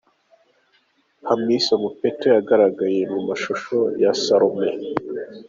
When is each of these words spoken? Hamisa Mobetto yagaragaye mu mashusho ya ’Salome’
Hamisa 1.27 1.73
Mobetto 1.83 2.25
yagaragaye 2.35 3.01
mu 3.13 3.21
mashusho 3.27 3.77
ya 4.01 4.11
’Salome’ 4.21 4.69